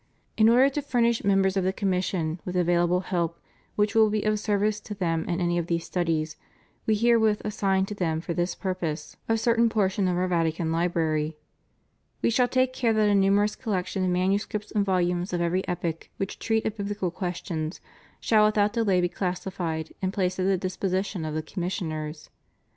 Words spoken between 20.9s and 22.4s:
tion of the commissioners.